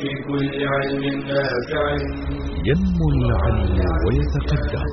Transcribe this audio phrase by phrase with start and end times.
[0.00, 1.84] في كل علم نافع.
[2.68, 4.86] ينمو العلم ويتقدم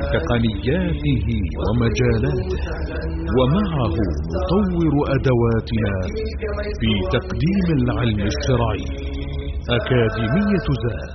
[0.00, 1.26] بتقنياته
[1.64, 2.56] ومجالاته
[3.38, 3.96] ومعه
[4.34, 5.94] نطور أدواتنا
[6.80, 8.84] في تقديم العلم الشرعي.
[9.76, 11.10] أكاديمية زاد.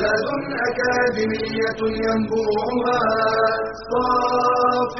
[0.00, 0.28] زاد
[0.68, 3.00] أكاديمية ينبوعها
[3.90, 4.96] صاف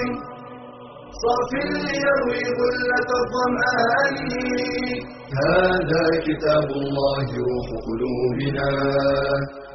[1.23, 4.17] صاف ليروي غلة الظمآن.
[5.43, 8.69] هذا كتاب الله روح قلوبنا.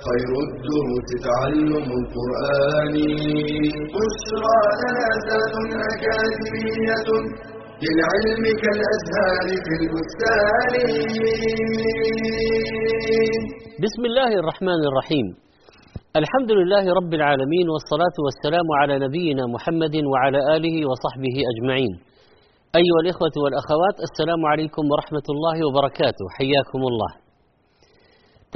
[0.05, 2.95] خير الدروس تعلم القرآن.
[3.93, 5.53] بشرى لنا زاد
[5.91, 7.07] أكاديمية
[7.83, 10.73] للعلم كالأزهار في البستان.
[13.83, 15.44] بسم الله الرحمن الرحيم.
[16.23, 21.93] الحمد لله رب العالمين والصلاة والسلام على نبينا محمد وعلى آله وصحبه أجمعين.
[22.79, 26.25] أيها الإخوة والأخوات السلام عليكم ورحمة الله وبركاته.
[26.37, 27.11] حياكم الله.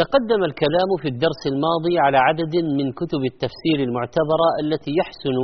[0.01, 5.37] تقدم الكلام في الدرس الماضي على عدد من كتب التفسير المعتبرة التي يحسن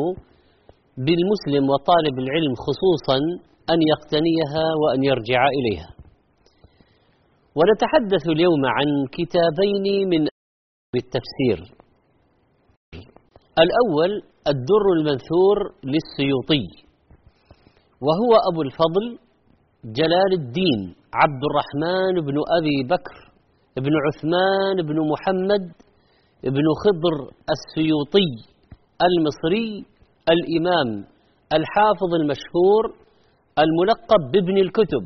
[1.06, 3.18] بالمسلم وطالب العلم خصوصا
[3.74, 5.90] أن يقتنيها وأن يرجع إليها.
[7.58, 10.22] ونتحدث اليوم عن كتابين من
[11.02, 11.75] التفسير.
[13.64, 14.12] الأول
[14.48, 16.66] الدر المنثور للسيوطي
[18.06, 19.06] وهو أبو الفضل
[19.86, 23.16] جلال الدين عبد الرحمن بن أبي بكر
[23.78, 25.64] بن عثمان بن محمد
[26.44, 27.16] بن خضر
[27.56, 28.32] السيوطي
[29.08, 29.86] المصري
[30.34, 30.90] الإمام
[31.58, 32.84] الحافظ المشهور
[33.64, 35.04] الملقب بابن الكتب.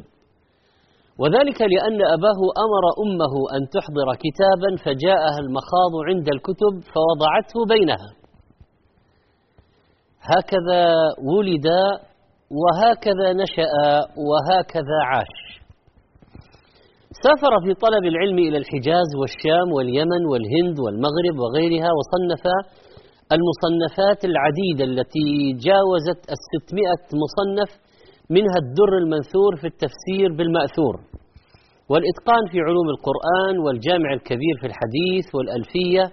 [1.21, 8.18] وذلك لأن أباه أمر أمه أن تحضر كتابا فجاءها المخاض عند الكتب فوضعته بينها.
[10.21, 10.83] هكذا
[11.31, 11.67] ولد
[12.59, 13.71] وهكذا نشأ
[14.27, 15.35] وهكذا عاش.
[17.23, 22.43] سافر في طلب العلم إلى الحجاز والشام واليمن والهند والمغرب وغيرها وصنف
[23.35, 25.29] المصنفات العديدة التي
[25.67, 27.69] جاوزت الستمائة مصنف
[28.29, 30.95] منها الدر المنثور في التفسير بالمأثور
[31.89, 36.03] والإتقان في علوم القرآن والجامع الكبير في الحديث والألفية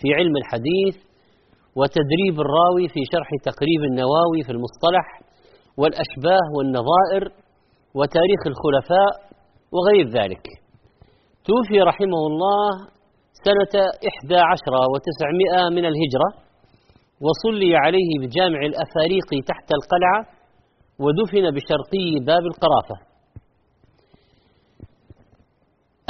[0.00, 0.94] في علم الحديث
[1.78, 5.06] وتدريب الراوي في شرح تقريب النواوي في المصطلح
[5.80, 7.22] والأشباه والنظائر
[7.98, 9.12] وتاريخ الخلفاء
[9.74, 10.44] وغير ذلك.
[11.48, 12.66] توفي رحمه الله
[13.46, 13.74] سنة
[14.10, 16.28] إحدى عشر وتسعمائة من الهجرة
[17.26, 20.20] وصلي عليه بجامع الأفاريقي تحت القلعة
[21.02, 22.96] ودفن بشرقي باب القرافة.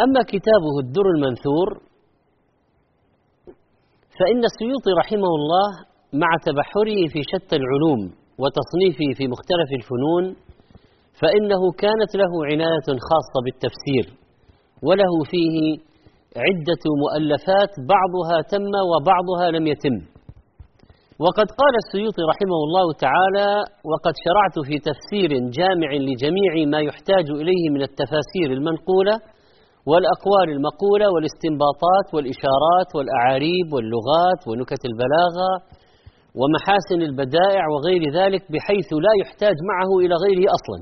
[0.05, 1.69] أما كتابه الدر المنثور
[4.19, 5.69] فإن السيوطي رحمه الله
[6.23, 8.01] مع تبحره في شتى العلوم
[8.43, 10.25] وتصنيفه في مختلف الفنون
[11.21, 14.07] فإنه كانت له عناية خاصة بالتفسير
[14.87, 15.57] وله فيه
[16.47, 19.97] عدة مؤلفات بعضها تم وبعضها لم يتم.
[21.25, 23.51] وقد قال السيوطي رحمه الله تعالى
[23.93, 29.15] وقد شرعت في تفسير جامع لجميع ما يحتاج إليه من التفاسير المنقولة
[29.91, 35.51] والأقوال المقولة والاستنباطات والإشارات والأعاريب واللغات ونكت البلاغة
[36.41, 40.79] ومحاسن البدائع وغير ذلك بحيث لا يحتاج معه إلى غيره أصلا.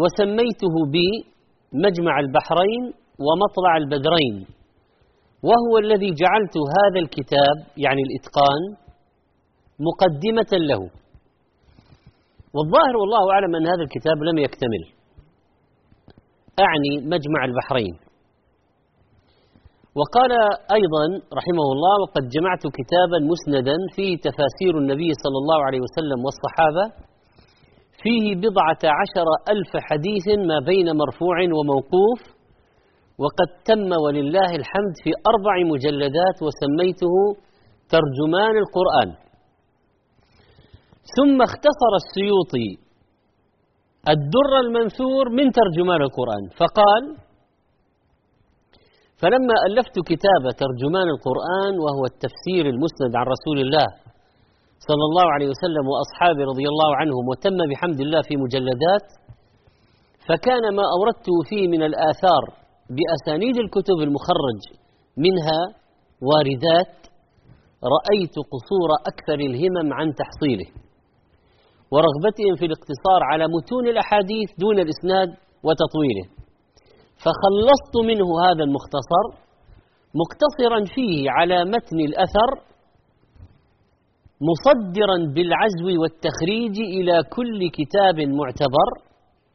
[0.00, 2.82] وسميته بمجمع البحرين
[3.26, 4.36] ومطلع البدرين
[5.48, 8.62] وهو الذي جعلت هذا الكتاب يعني الإتقان
[9.88, 10.82] مقدمة له.
[12.54, 14.97] والظاهر والله أعلم أن هذا الكتاب لم يكتمل.
[16.66, 17.94] أعني مجمع البحرين.
[19.98, 20.32] وقال
[20.78, 21.04] أيضا
[21.38, 26.84] رحمه الله وقد جمعت كتابا مسندا فيه تفاسير النبي صلى الله عليه وسلم والصحابة
[28.02, 32.20] فيه بضعة عشر ألف حديث ما بين مرفوع وموقوف
[33.22, 37.14] وقد تم ولله الحمد في أربع مجلدات وسميته
[37.94, 39.10] ترجمان القرآن.
[41.16, 42.70] ثم اختصر السيوطي
[44.14, 46.44] الدر المنثور من ترجمان القرآن.
[46.60, 47.02] فقال
[49.20, 53.88] فلما ألفت كتاب ترجمان القرآن وهو التفسير المسند عن رسول الله
[54.88, 59.06] صلى الله عليه وسلم وأصحابه رضي الله عنهم وتم بحمد الله في مجلدات
[60.28, 62.44] فكان ما أوردته فيه من الآثار
[62.96, 64.60] بأسانيد الكتب المخرج
[65.24, 65.60] منها
[66.28, 66.94] واردات
[67.96, 70.68] رأيت قصور أكثر الهمم عن تحصيله
[71.92, 75.28] ورغبتهم في الاقتصار على متون الأحاديث دون الإسناد
[75.66, 76.26] وتطويله.
[77.22, 79.24] فخلصت منه هذا المختصر
[80.20, 82.50] مقتصرا فيه على متن الأثر
[84.50, 88.88] مصدرا بالعزو والتخريج إلى كل كتاب معتبر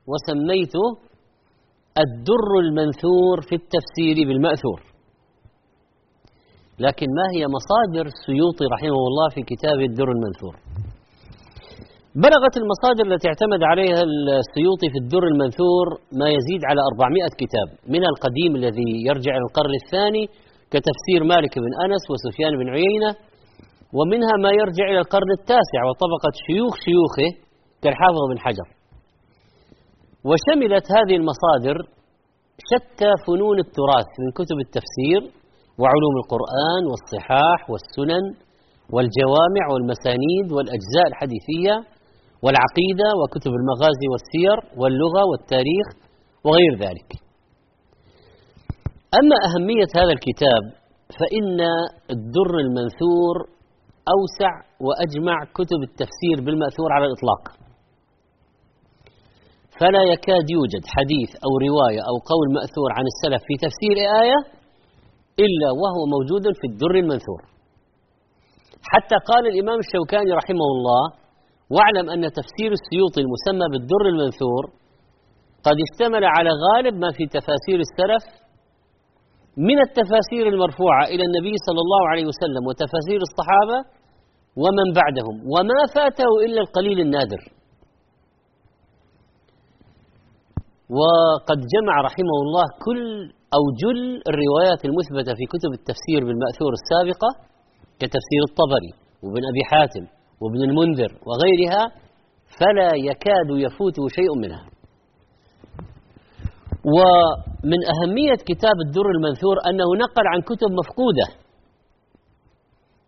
[0.09, 0.85] وسميته
[2.03, 4.79] الدر المنثور في التفسير بالمأثور.
[6.79, 10.55] لكن ما هي مصادر السيوطي رحمه الله في كتاب الدر المنثور؟
[12.15, 14.01] بلغت المصادر التي اعتمد عليها
[14.41, 15.85] السيوطي في الدر المنثور
[16.19, 17.67] ما يزيد على 400 كتاب.
[17.93, 20.23] من القديم الذي يرجع إلى القرن الثاني
[20.73, 23.11] كتفسير مالك بن أنس وسفيان بن عيينة
[23.97, 27.29] ومنها ما يرجع إلى القرن التاسع وطبقة شيوخ شيوخه
[27.83, 28.67] كالحافظ بن حجر.
[30.29, 31.77] وشملت هذه المصادر
[32.69, 35.21] شتى فنون التراث من كتب التفسير
[35.79, 38.25] وعلوم القرآن والصحاح والسنن
[38.93, 41.75] والجوامع والمسانيد والأجزاء الحديثية
[42.43, 45.87] والعقيدة وكتب المغازي والسير واللغة والتاريخ
[46.45, 47.09] وغير ذلك.
[49.19, 50.63] أما أهمية هذا الكتاب
[51.19, 51.59] فإن
[52.15, 53.35] الدر المنثور
[54.15, 54.51] أوسع
[54.85, 57.43] وأجمع كتب التفسير بالمأثور على الإطلاق.
[59.79, 64.39] فلا يكاد يوجد حديث أو رواية أو قول مأثور عن السلف في تفسير آية
[65.45, 67.41] إلا وهو موجود في الدر المنثور.
[68.91, 71.22] حتى قال الإمام الشوكاني رحمه الله
[71.73, 74.63] واعلم أن تفسير السيوطي المسمى بالدر المنثور
[75.67, 78.23] قد اشتمل على غالب ما في تفاسير السلف
[79.67, 83.79] من التفاسير المرفوعة إلى النبي صلى الله عليه وسلم وتفاسير الصحابة
[84.63, 87.41] ومن بعدهم وما فاته إلا القليل النادر.
[90.99, 93.03] وقد جمع رحمه الله كل
[93.55, 97.29] أو جل الروايات المثبتة في كتب التفسير بالمأثور السابقة
[98.01, 98.91] كتفسير الطبري
[99.23, 100.05] وابن أبي حاتم.
[100.43, 101.83] وابن المنذر وغيرها
[102.59, 104.65] فلا يكاد يفوته شيء منها.
[106.95, 111.27] ومن أهمية كتاب الدر المنثور أنه نقل عن كتب مفقودة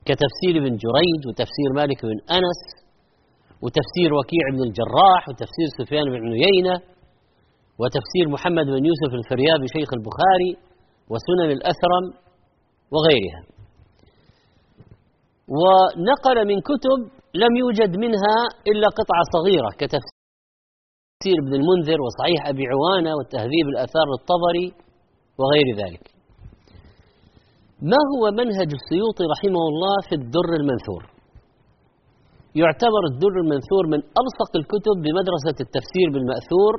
[0.09, 2.61] كتفسير ابن جريج وتفسير مالك بن أنس
[3.63, 6.75] وتفسير وكيع بن الجراح وتفسير سفيان بن عيينة
[7.79, 10.51] وتفسير محمد بن يوسف الفريابي شيخ البخاري
[11.11, 12.05] وسنن الأثرم
[12.93, 13.41] وغيرها.
[15.59, 16.99] ونقل من كتب
[17.43, 18.37] لم يوجد منها
[18.71, 24.67] إلا قطعة صغيرة كتفسير ابن المنذر وصحيح أبي عوانة والتهذيب الآثار الطبري
[25.39, 26.05] وغير ذلك.
[27.91, 31.03] ما هو منهج السيوطي رحمه الله في الدر المنثور؟
[32.61, 36.73] يعتبر الدر المنثور من ألصق الكتب بمدرسة التفسير بالمأثور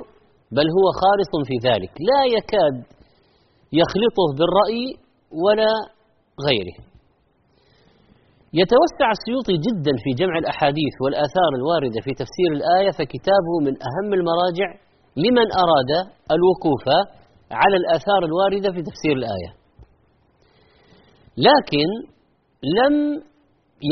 [0.57, 1.91] بل هو خالص في ذلك.
[2.09, 2.77] لا يكاد
[3.81, 4.85] يخلطه بالرأي
[5.43, 5.71] ولا
[6.47, 6.77] غيره.
[8.53, 14.69] يتوسع السيوطي جدا في جمع الأحاديث والآثار الواردة في تفسير الآية فكتابه من أهم المراجع
[15.23, 15.91] لمن أراد
[16.35, 16.85] الوقوف
[17.51, 19.51] على الآثار الواردة في تفسير الآية.
[21.47, 21.87] لكن
[22.79, 22.93] لم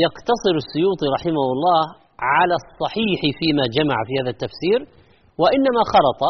[0.04, 1.82] يقتصر السيوطي رحمه الله
[2.18, 4.80] على الصحيح فيما جمع في هذا التفسير
[5.40, 6.22] وإنما خلط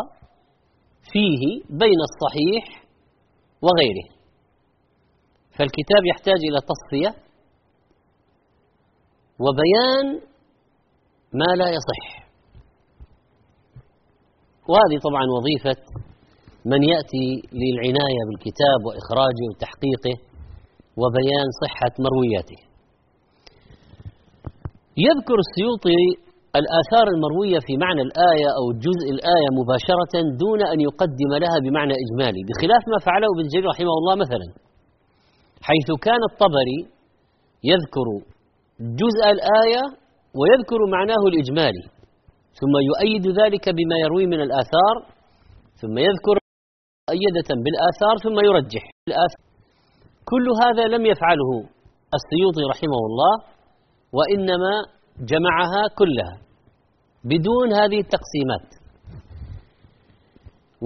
[1.12, 1.42] فيه
[1.82, 2.64] بين الصحيح
[3.64, 4.08] وغيره.
[5.56, 7.25] فالكتاب يحتاج إلى تصفية
[9.44, 10.06] وبيان
[11.40, 12.04] ما لا يصح.
[14.70, 15.82] وهذه طبعا وظيفة
[16.72, 17.26] من يأتي
[17.60, 20.16] للعناية بالكتاب وإخراجه وتحقيقه
[21.00, 22.60] وبيان صحة مروياته.
[25.06, 26.00] يذكر السيوطي
[26.60, 32.42] الآثار المروية في معنى الآية أو جزء الآية مباشرة دون أن يقدم لها بمعنى إجمالي
[32.48, 34.46] بخلاف ما فعله ابن جرير رحمه الله مثلا
[35.68, 36.80] حيث كان الطبري
[37.72, 38.06] يذكر
[38.80, 39.82] جزء الآية
[40.38, 41.84] ويذكر معناه الإجمالي
[42.60, 44.94] ثم يؤيد ذلك بما يروي من الآثار
[45.80, 46.36] ثم يذكر
[47.10, 49.46] مؤيدة بالآثار ثم يرجح الآثار
[50.30, 51.50] كل هذا لم يفعله
[52.18, 53.34] السيوطي رحمه الله
[54.16, 54.72] وإنما
[55.32, 56.34] جمعها كلها
[57.24, 58.68] بدون هذه التقسيمات.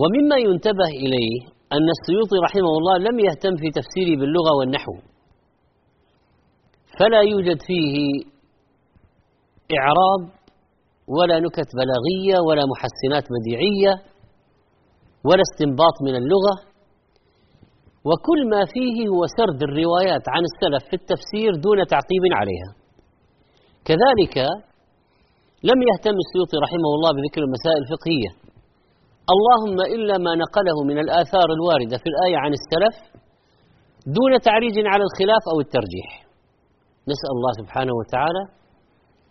[0.00, 1.36] ومما ينتبه إليه
[1.72, 4.92] أن السيوطي رحمه الله لم يهتم في تفسيره باللغة والنحو.
[7.00, 7.94] فلا يوجد فيه
[9.78, 10.22] إعراب
[11.16, 13.92] ولا نكت بلاغية ولا محسنات بديعية
[15.26, 16.54] ولا استنباط من اللغة.
[18.08, 22.70] وكل ما فيه هو سرد الروايات عن السلف في التفسير دون تعقيب عليها.
[23.88, 24.36] كذلك
[25.70, 28.30] لم يهتم السيوطي رحمه الله بذكر المسائل الفقهية.
[29.34, 32.96] اللهم إلا ما نقله من الآثار الواردة في الآية عن السلف
[34.16, 36.29] دون تعريج على الخلاف أو الترجيح.
[37.12, 38.42] نسأل الله سبحانه وتعالى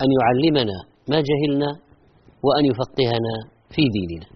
[0.03, 0.77] أن يعلمنا
[1.11, 1.69] ما جهلنا
[2.45, 3.33] وأن يفقهنا
[3.75, 4.29] في ديننا.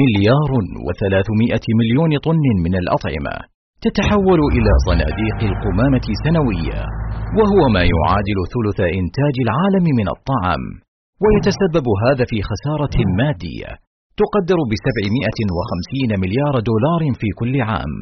[0.00, 0.50] مليار
[0.86, 3.59] وثلاثمائة مليون طن من الأطعمة.
[3.86, 6.82] تتحول إلى صناديق القمامة سنويا
[7.38, 10.62] وهو ما يعادل ثلث إنتاج العالم من الطعام
[11.22, 13.70] ويتسبب هذا في خسارة مادية
[14.22, 17.94] تقدر ب 750 مليار دولار في كل عام.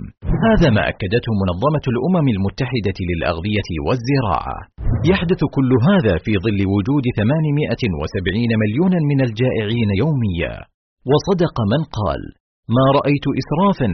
[0.46, 4.58] هذا ما أكدته منظمة الأمم المتحدة للأغذية والزراعة.
[5.10, 10.54] يحدث كل هذا في ظل وجود 870 مليونا من الجائعين يوميا.
[11.10, 12.20] وصدق من قال
[12.76, 13.90] ما رأيت إسرافا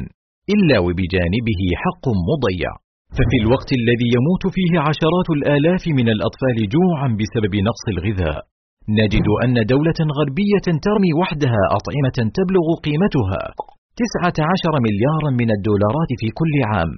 [0.54, 2.70] إلا وبجانبه حق مضيع.
[3.16, 8.40] ففي الوقت الذي يموت فيه عشرات الآلاف من الأطفال جوعا بسبب نقص الغذاء
[9.00, 13.42] نجد أن دولة غربية ترمي وحدها أطعمة تبلغ قيمتها
[14.00, 16.92] 19 مليارا من الدولارات في كل عام.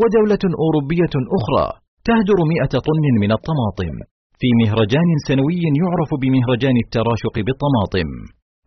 [0.00, 1.66] ودولة أوروبية أخرى
[2.08, 3.94] تهدر 100 طن من الطماطم.
[4.40, 8.08] في مهرجان سنوي يعرف بمهرجان التراشق بالطماطم.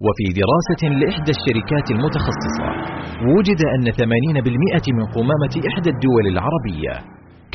[0.05, 2.69] وفي دراسة لإحدى الشركات المتخصصة
[3.35, 6.93] وجد أن 80% من قمامة إحدى الدول العربية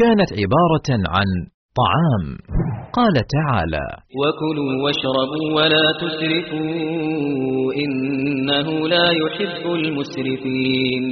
[0.01, 1.29] كانت عبارة عن
[1.81, 2.25] طعام.
[2.99, 3.87] قال تعالى
[4.21, 11.05] وكلوا واشربوا ولا تسرفوا إنه لا يحب المسرفين.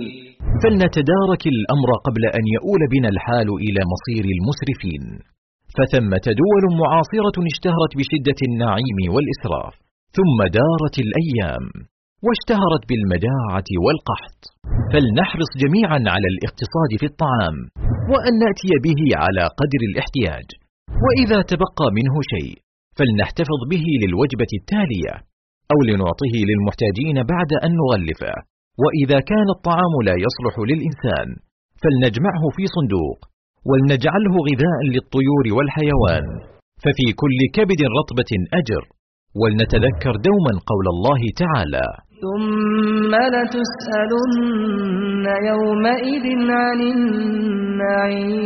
[0.62, 5.04] فلنتدارك الأمر قبل أن يؤول بنا الحال إلى مصير المسرفين.
[5.76, 9.85] فثمة دول معاصرة اشتهرت بشدة النعيم والإسراف.
[10.16, 11.64] ثم دارت الأيام
[12.26, 14.40] واشتهرت بالمجاعة والقحط.
[14.92, 17.56] فلنحرص جميعا على الاقتصاد في الطعام
[18.12, 20.46] وأن نأتي به على قدر الاحتياج.
[21.04, 22.54] وإذا تبقى منه شيء
[22.96, 25.14] فلنحتفظ به للوجبة التالية
[25.72, 28.36] أو لنعطه للمحتاجين بعد أن نغلفه.
[28.82, 31.28] وإذا كان الطعام لا يصلح للإنسان
[31.82, 33.18] فلنجمعه في صندوق
[33.68, 36.26] ولنجعله غذاء للطيور والحيوان.
[36.82, 38.82] ففي كل كبد رطبة أجر
[39.40, 41.86] ولنتذكر دوما قول الله تعالى.
[42.24, 48.36] ثم لتسألن يومئذ عن النعيم.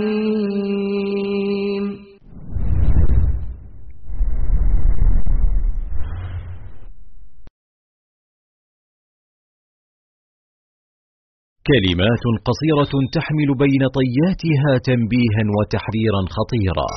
[11.71, 16.91] كلمات قصيرة تحمل بين طياتها تنبيها وتحريرا خطيرا.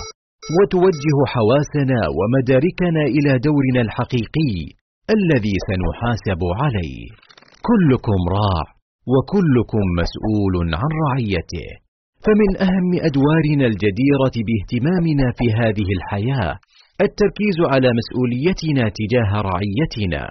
[0.52, 4.54] وتوجه حواسنا ومداركنا إلى دورنا الحقيقي
[5.18, 7.06] الذي سنحاسب عليه.
[7.70, 8.66] كلكم راع
[9.14, 11.68] وكلكم مسؤول عن رعيته.
[12.26, 16.54] فمن أهم أدوارنا الجديرة باهتمامنا في هذه الحياة
[17.08, 20.24] التركيز على مسؤوليتنا تجاه رعيتنا.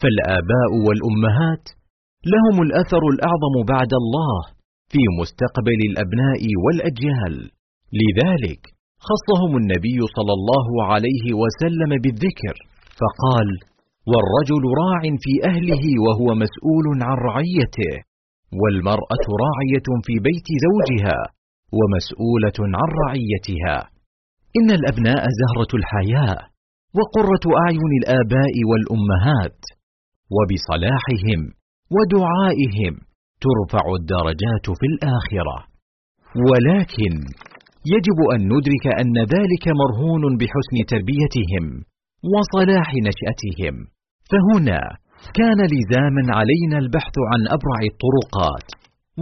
[0.00, 1.64] فالآباء والأمهات
[2.34, 4.38] لهم الأثر الأعظم بعد الله
[4.92, 7.34] في مستقبل الأبناء والأجيال.
[8.00, 8.75] لذلك
[9.08, 12.56] خصهم النبي صلى الله عليه وسلم بالذكر
[13.00, 13.48] فقال
[14.12, 17.94] والرجل راع في أهله وهو مسؤول عن رعيته
[18.60, 21.18] والمرأة راعية في بيت زوجها
[21.78, 23.76] ومسؤولة عن رعيتها.
[24.58, 26.38] إن الأبناء زهرة الحياة
[26.98, 29.60] وقرة أعين الآباء والأمهات
[30.34, 31.40] وبصلاحهم
[31.94, 32.94] ودعائهم
[33.44, 35.56] ترفع الدرجات في الآخرة.
[36.48, 37.12] ولكن
[37.94, 41.64] يجب أن ندرك أن ذلك مرهون بحسن تربيتهم
[42.34, 43.74] وصلاح نشأتهم.
[44.30, 44.80] فهنا
[45.38, 48.66] كان لزاما علينا البحث عن أبرع الطرقات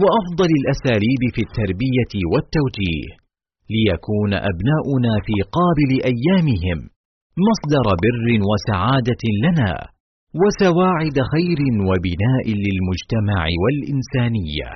[0.01, 3.09] وأفضل الأساليب في التربية والتوجيه
[3.75, 6.79] ليكون أبناؤنا في قابل أيامهم
[7.47, 9.73] مصدر بر وسعادة لنا
[10.41, 14.69] وسواعد خير وبناء للمجتمع والإنسانية.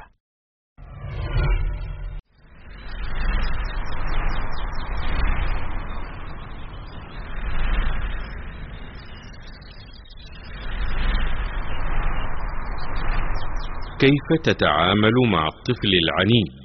[14.05, 16.63] كيف تتعامل مع الطفل العنيد؟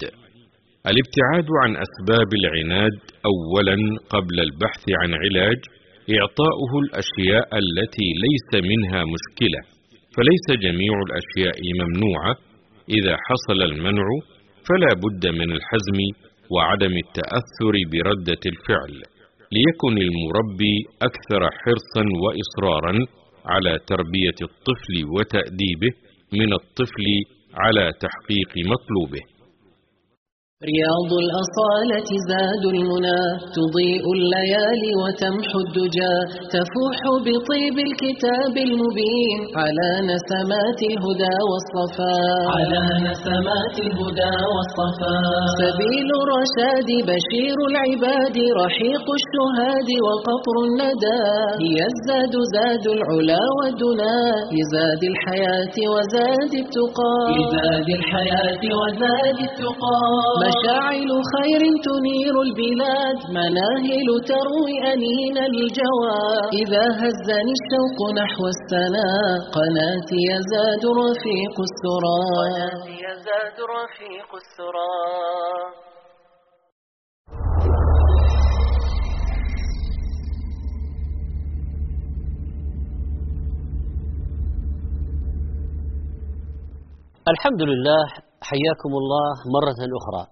[0.90, 2.96] الابتعاد عن أسباب العناد
[3.32, 3.76] أولا
[4.14, 5.60] قبل البحث عن علاج
[6.18, 9.60] إعطاؤه الأشياء التي ليس منها مشكلة
[10.14, 12.34] فليس جميع الأشياء ممنوعة
[12.96, 14.06] إذا حصل المنع
[14.66, 15.98] فلا بد من الحزم
[16.54, 18.94] وعدم التأثر بردة الفعل
[19.56, 20.76] ليكن المربي
[21.08, 22.94] أكثر حرصا وإصرارا
[23.46, 25.92] على تربية الطفل وتأديبه
[26.32, 27.04] من الطفل
[27.54, 29.20] على تحقيق مطلوبه.
[30.72, 33.22] رياض الأصالة زاد المنى
[33.56, 36.16] تضيء الليالي وتمحو الدجى
[36.54, 42.44] تفوح بطيب الكتاب المبين على نسمات الهدى والصفاء.
[42.56, 45.44] على نسمات الهدى والصفاء.
[45.62, 51.22] سبيل الرشاد بشير العباد رحيق الشهاد وقطر الندى.
[51.64, 54.16] هي الزاد زاد العلا والدنا
[54.56, 57.16] لزاد الحياة وزاد التقى.
[57.38, 60.00] لزاد الحياة وزاد التقى.
[60.54, 66.22] مشاعل خير تنير البلاد مناهل تروي أنين الجوى.
[66.62, 69.08] إذا هزني الشوق نحو السنا
[69.56, 72.20] قناتي يزاد رفيق السرى.
[72.40, 74.94] قناتي يزاد رفيق السرى.
[87.32, 88.04] الحمد لله
[88.50, 90.24] حياكم الله مرة أخرى.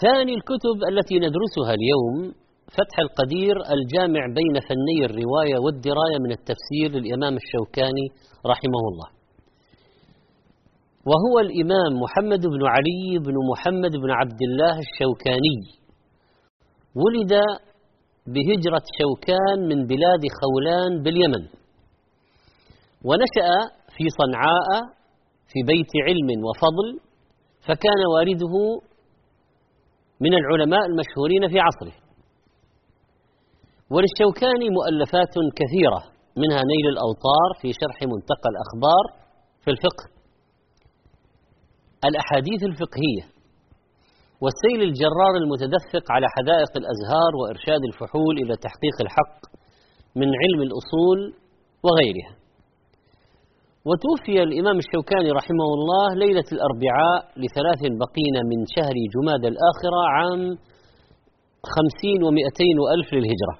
[0.00, 2.34] ثاني الكتب التي ندرسها اليوم
[2.76, 8.06] فتح القدير الجامع بين فني الرواية والدراية من التفسير للإمام الشوكاني
[8.46, 9.08] رحمه الله.
[11.10, 15.58] وهو الإمام محمد بن علي بن محمد بن عبد الله الشوكاني.
[17.02, 17.32] ولد
[18.34, 21.44] بهجرة شوكان من بلاد خولان باليمن.
[23.04, 23.50] ونشأ
[23.96, 24.68] في صنعاء
[25.50, 26.88] في بيت علم وفضل
[27.66, 28.54] فكان والده
[30.24, 31.94] من العلماء المشهورين في عصره.
[33.94, 36.00] وللشوكاني مؤلفات كثيرة
[36.42, 39.04] منها نيل الأوطار في شرح منتقى الأخبار
[39.64, 40.04] في الفقه.
[42.08, 43.24] الأحاديث الفقهية
[44.42, 49.38] والسيل الجرار المتدفق على حدائق الأزهار وإرشاد الفحول إلى تحقيق الحق
[50.16, 51.18] من علم الأصول
[51.84, 52.41] وغيرها.
[53.88, 60.42] وتوفي الإمام الشوكاني رحمه الله ليلة الأربعاء لثلاث بقين من شهر جماد الآخرة عام
[61.74, 63.56] خمسين ومائتين وألف للهجرة.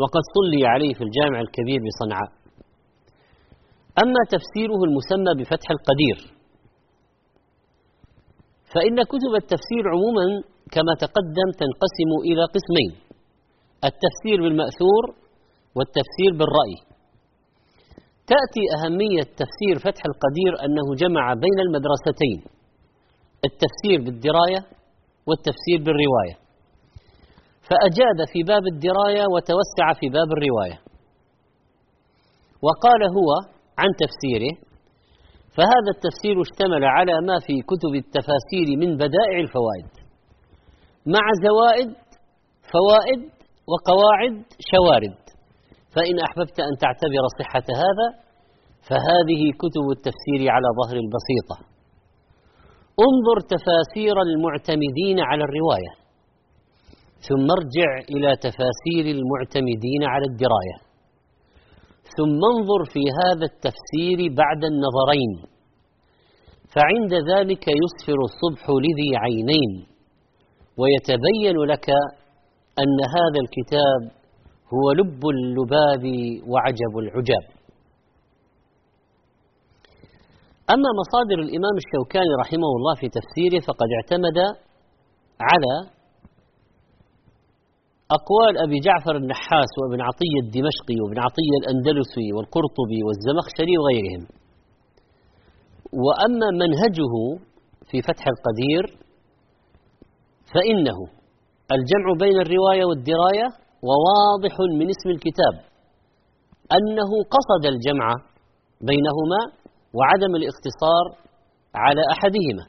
[0.00, 2.30] وقد صلي عليه في الجامع الكبير بصنعاء.
[4.02, 6.18] أما تفسيره المسمى بفتح القدير
[8.74, 10.26] فإن كتب التفسير عموما
[10.74, 12.90] كما تقدم تنقسم إلى قسمين
[13.84, 15.04] التفسير بالمأثور
[15.76, 16.89] والتفسير بالرأي.
[18.32, 22.38] تأتي أهمية تفسير فتح القدير أنه جمع بين المدرستين
[23.48, 24.60] التفسير بالدراية
[25.26, 26.36] والتفسير بالرواية.
[27.68, 30.78] فأجاد في باب الدراية وتوسع في باب الرواية.
[32.66, 33.30] وقال هو
[33.78, 34.54] عن تفسيره
[35.56, 39.90] فهذا التفسير اشتمل على ما في كتب التفاسير من بدائع الفوائد
[41.06, 41.88] مع زوائد
[42.72, 43.20] فوائد
[43.70, 45.20] وقواعد شوارد.
[45.94, 48.08] فإن أحببت أن تعتبر صحة هذا
[48.88, 51.70] فهذه كتب التفسير على ظهر البسيطة.
[53.06, 55.92] انظر تفاسير المعتمدين على الرواية
[57.28, 60.76] ثم ارجع إلى تفاسير المعتمدين على الدراية
[62.16, 65.32] ثم انظر في هذا التفسير بعد النظرين
[66.74, 69.72] فعند ذلك يصفر الصبح لذي عينين
[70.80, 71.88] ويتبين لك
[72.82, 74.00] أن هذا الكتاب
[74.74, 76.04] هو لب اللباب
[76.50, 77.59] وعجب العجاب.
[80.74, 84.38] أما مصادر الإمام الشوكاني رحمه الله في تفسيره فقد اعتمد
[85.50, 85.74] على
[88.18, 94.22] أقوال أبي جعفر النحاس وابن عطية الدمشقي وابن عطية الأندلسي والقرطبي والزمخشري وغيرهم.
[96.04, 97.14] وأما منهجه
[97.90, 98.84] في فتح القدير
[100.52, 100.98] فإنه
[101.76, 103.48] الجمع بين الرواية والدراية
[103.88, 105.54] وواضح من اسم الكتاب
[106.76, 108.08] أنه قصد الجمع
[108.90, 109.40] بينهما
[109.96, 111.04] وعدم الاقتصار
[111.84, 112.64] على أحدهما.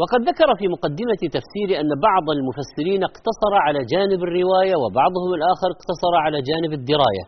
[0.00, 6.12] وقد ذكر في مقدمة تفسير أن بعض المفسرين اقتصر على جانب الرواية وبعضهم الآخر اقتصر
[6.24, 7.24] على جانب الدراية.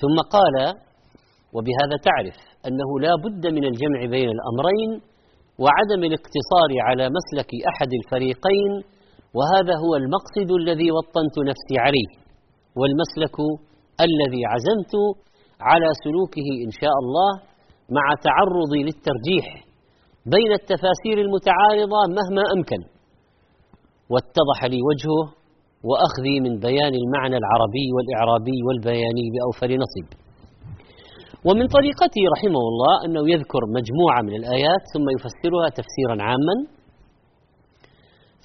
[0.00, 0.56] ثم قال
[1.54, 2.36] وبهذا تعرف
[2.68, 4.90] أنه لا بد من الجمع بين الأمرين
[5.62, 8.72] وعدم الاقتصار على مسلك أحد الفريقين
[9.36, 12.10] وهذا هو المقصد الذي وطنت نفسي عليه
[12.78, 13.36] والمسلك
[14.06, 14.94] الذي عزمت
[15.68, 17.30] على سلوكه إن شاء الله
[17.96, 19.46] مع تعرضي للترجيح
[20.34, 22.80] بين التفاسير المتعارضة مهما أمكن.
[24.12, 25.24] واتضح لي وجهه
[25.88, 30.08] وأخذي من بيان المعنى العربي والإعرابي والبياني بأوفر نصيب.
[31.46, 36.56] ومن طريقته رحمه الله أنه يذكر مجموعة من الآيات ثم يفسرها تفسيرا عاما.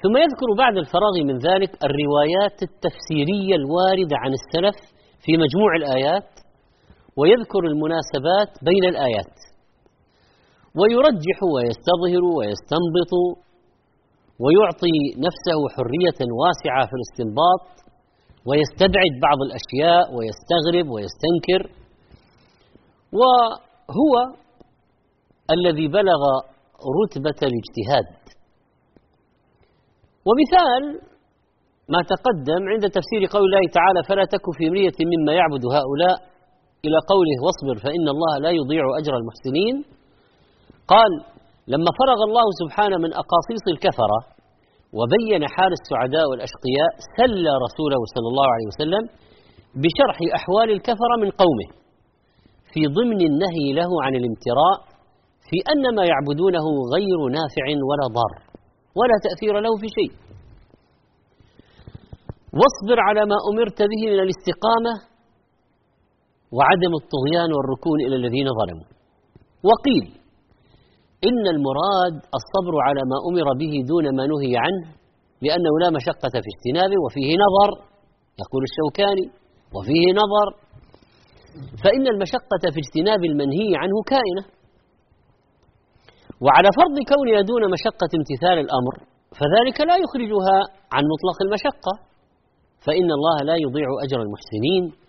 [0.02, 4.78] ثم يذكر بعد الفراغ من ذلك الروايات التفسيرية الواردة عن السلف
[5.24, 6.30] في مجموع الآيات
[7.20, 9.36] ويذكر المناسبات بين الآيات.
[10.80, 13.12] ويرجح ويستظهر ويستنبط
[14.44, 14.98] ويعطي
[15.28, 17.66] نفسه حرية واسعة في الاستنباط
[18.48, 21.62] ويستبعد بعض الأشياء ويستغرب ويستنكر.
[23.20, 24.14] وهو
[25.56, 26.22] الذي بلغ
[27.00, 28.10] رتبة الاجتهاد.
[30.28, 30.84] ومثال
[31.94, 36.35] ما تقدم عند تفسير قول الله تعالى فلا تك في مرية مما يعبد هؤلاء
[36.86, 39.76] إلى قوله واصبر فإن الله لا يضيع أجر المحسنين.
[40.94, 41.12] قال
[41.74, 44.20] لما فرغ الله سبحانه من أقاصيص الكفرة
[44.98, 49.04] وبين حال السعداء والأشقياء سلى رسوله صلى الله عليه وسلم
[49.84, 51.70] بشرح أحوال الكفرة من قومه
[52.74, 54.78] في ضمن النهي له عن الامتراء
[55.48, 58.34] في أن ما يعبدونه غير نافع ولا ضار
[59.00, 60.12] ولا تأثير له في شيء.
[62.60, 64.94] واصبر على ما أمرت به من الاستقامة
[66.58, 68.88] وعدم الطغيان والركون إلى الذين ظلموا.
[69.70, 70.06] وقيل
[71.30, 74.86] إن المراد الصبر على ما أمر به دون ما نهي عنه
[75.46, 77.70] لأنه لا مشقة في اجتنابه وفيه نظر
[78.44, 79.26] يقول الشوكاني
[79.76, 80.48] وفيه نظر.
[81.84, 84.44] فإن المشقة في اجتناب المنهي عنه كائنة.
[86.46, 88.94] وعلى فرض كونها دون مشقة امتثال الأمر
[89.40, 90.58] فذلك لا يخرجها
[90.96, 91.94] عن مطلق المشقة.
[92.86, 95.05] فإن الله لا يضيع أجر المحسنين.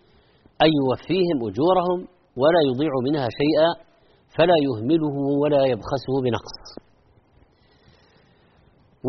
[0.65, 1.99] أي يوفيهم أجورهم
[2.41, 3.71] ولا يضيع منها شيئا
[4.37, 6.61] فلا يهمله ولا يبخسه بنقص.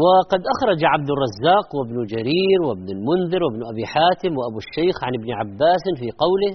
[0.01, 5.29] وقد أخرج عبد الرزاق وابن جرير وابن المنذر وابن أبي حاتم وأبو الشيخ عن ابن
[5.39, 6.53] عباس في قوله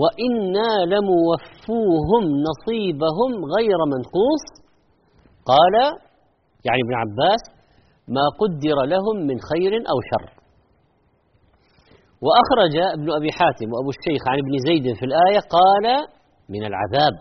[0.00, 4.44] وإنا لموفوهم نصيبهم غير منقوص.
[5.50, 5.74] قال
[6.66, 7.42] يعني ابن عباس
[8.08, 10.26] ما قدر لهم من خير أو شر.
[12.24, 15.86] وأخرج ابن أبي حاتم وأبو الشيخ عن ابن زيد في الآية قال
[16.48, 17.14] من العذاب.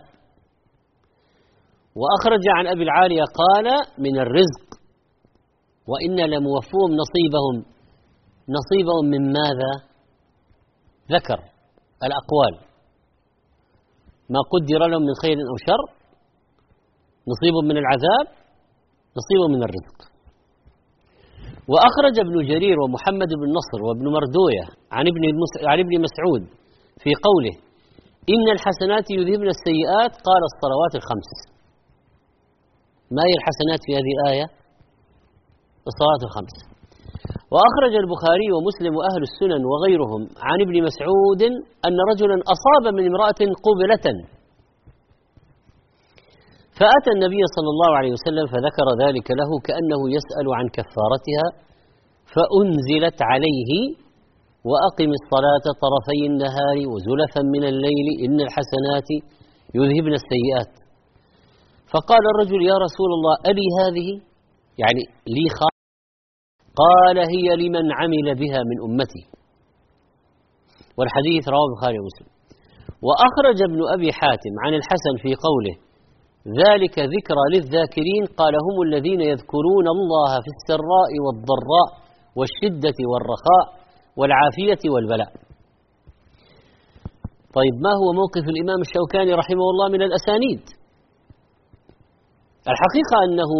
[2.00, 4.68] وأخرج عن أبي العالية قال من الرزق.
[5.92, 7.56] وإن لموفوهم نصيبهم.
[8.58, 9.72] نصيبهم من ماذا؟
[11.12, 11.40] ذكر
[12.04, 12.54] الأقوال.
[14.30, 15.84] ما قدر لهم من خير أو شر
[17.32, 18.28] نصيب من العذاب
[19.18, 20.13] نصيب من الرزق.
[21.72, 24.66] وأخرج ابن جرير ومحمد بن نصر وابن مردوية
[24.98, 25.22] عن ابن,
[25.72, 26.44] عن ابن مسعود
[27.04, 27.56] في قوله
[28.34, 31.30] إن الحسنات يذهبن السيئات قال الصلوات الخمس.
[33.16, 34.48] ما هي الحسنات في هذه الآية؟
[35.90, 36.56] الصلوات الخمس.
[37.54, 41.42] وأخرج البخاري ومسلم وأهل السنن وغيرهم عن ابن مسعود
[41.88, 44.06] أن رجلا أصاب من امرأة قبلة
[46.80, 51.48] فأتى النبي صلى الله عليه وسلم فذكر ذلك له كأنه يسأل عن كفارتها
[52.34, 53.72] فأنزلت عليه
[54.70, 59.10] وأقم الصلاة طرفي النهار وزلفا من الليل إن الحسنات
[59.78, 60.72] يذهبن السيئات.
[61.94, 64.10] فقال الرجل يا رسول الله ألي هذه؟
[64.82, 65.04] يعني
[65.36, 65.78] لي خاص
[66.84, 69.24] قال هي لمن عمل بها من أمتي.
[70.98, 72.32] والحديث رواه البخاري ومسلم.
[73.08, 75.76] وأخرج ابن أبي حاتم عن الحسن في قوله
[76.48, 81.90] ذلك ذكرى للذاكرين قال هم الذين يذكرون الله في السراء والضراء
[82.38, 83.66] والشدة والرخاء
[84.18, 85.32] والعافية والبلاء.
[87.58, 90.64] طيب ما هو موقف الإمام الشوكاني رحمه الله من الأسانيد؟
[92.72, 93.52] الحقيقة أنه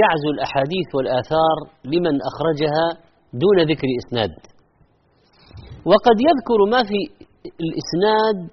[0.00, 2.86] يعزو الأحاديث والآثار لمن أخرجها
[3.42, 4.34] دون ذكر إسناد.
[5.90, 7.00] وقد يذكر ما في
[7.64, 8.50] الإسناد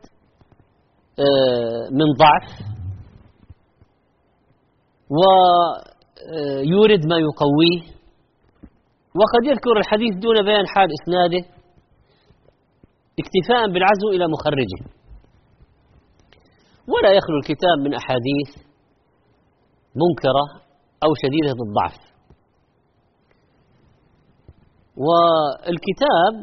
[1.20, 2.77] آه، من ضعف
[5.16, 7.82] ويورد ما يقويه.
[9.20, 11.44] وقد يذكر الحديث دون بيان حال إسناده
[13.22, 14.80] اكتفاء بالعزو إلى مخرجه.
[16.94, 18.50] ولا يخلو الكتاب من أحاديث
[20.02, 20.46] منكرة
[21.04, 21.98] أو شديدة الضعف.
[25.06, 26.34] والكتاب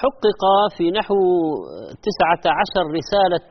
[0.00, 0.42] حقق
[0.76, 1.14] في نحو
[2.06, 3.46] تسعة عشر رسالة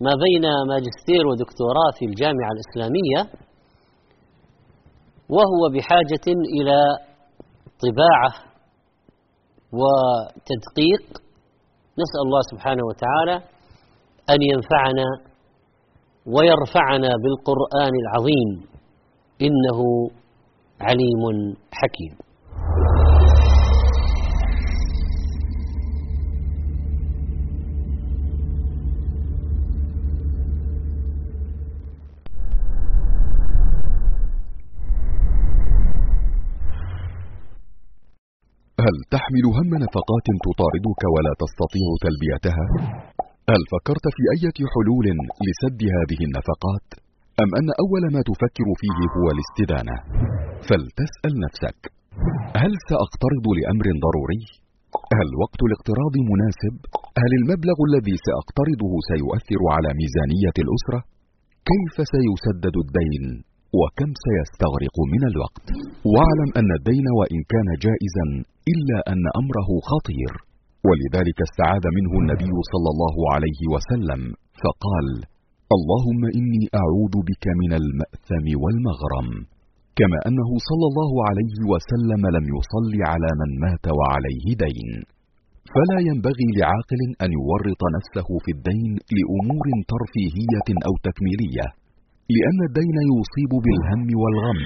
[0.00, 3.20] ما بين ماجستير ودكتوراه في الجامعة الإسلامية
[5.28, 6.78] وهو بحاجة إلى
[7.84, 8.32] طباعة
[9.80, 11.04] وتدقيق.
[12.02, 13.36] نسأل الله سبحانه وتعالى
[14.30, 15.08] أن ينفعنا
[16.26, 18.50] ويرفعنا بالقرآن العظيم
[19.42, 19.78] إنه
[20.80, 22.25] عليم حكيم.
[38.86, 42.64] هل تحمل هم نفقات تطاردك ولا تستطيع تلبيتها؟
[43.52, 44.44] هل فكرت في أي
[44.74, 45.06] حلول
[45.46, 46.86] لسد هذه النفقات؟
[47.42, 49.96] أم أن أول ما تفكر فيه هو الاستدانة
[50.68, 51.78] فلتسأل نفسك
[52.62, 54.42] هل سأقترض لأمر ضروري؟
[55.18, 56.74] هل وقت الاقتراض مناسب؟
[57.22, 61.00] هل المبلغ الذي سأقترضه سيؤثر على ميزانية الأسرة؟
[61.70, 63.24] كيف سيسدد الدين؟
[63.80, 65.66] وكم سيستغرق من الوقت؟
[66.14, 68.26] واعلم أن الدين وإن كان جائزا
[68.74, 70.32] إلا أن أمره خطير.
[70.88, 74.20] ولذلك استعاذ منه النبي صلى الله عليه وسلم
[74.62, 75.08] فقال
[75.76, 79.28] اللهم إني أعوذ بك من المأثم والمغرم.
[79.98, 84.90] كما أنه صلى الله عليه وسلم لم يصل على من مات وعليه دين.
[85.74, 91.66] فلا ينبغي لعاقل أن يورط نفسه في الدين لأمور ترفيهية أو تكميلية
[92.36, 94.60] لأن الدين يصيب بالهم والغم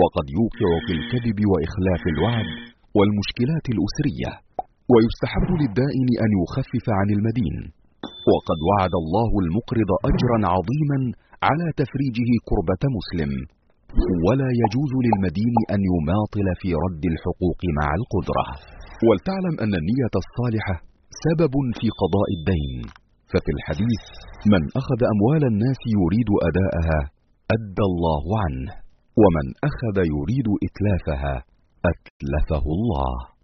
[0.00, 2.48] وقد يوقع في الكذب وإخلاف الوعد
[2.96, 4.30] والمشكلات الأسرية
[4.92, 7.56] ويستحب للدائن أن يخفف عن المدين.
[8.32, 10.98] وقد وعد الله المقرض أجرا عظيما
[11.48, 13.32] على تفريجه كربة مسلم.
[14.26, 18.46] ولا يجوز للمدين أن يماطل في رد الحقوق مع القدرة.
[19.06, 20.74] ولتعلم أن النية الصالحة
[21.24, 22.82] سبب في قضاء الدين.
[23.30, 24.04] ففي الحديث
[24.52, 27.00] من أخذ أموال الناس يريد أداءها
[27.56, 28.70] أدى الله عنه.
[29.22, 31.34] ومن أخذ يريد إتلافها
[31.86, 33.36] أتلفه الله.